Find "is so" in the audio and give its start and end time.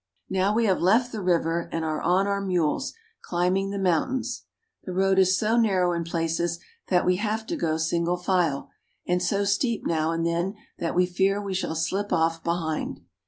5.19-5.57